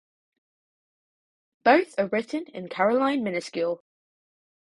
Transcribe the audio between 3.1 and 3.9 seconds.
minuscule.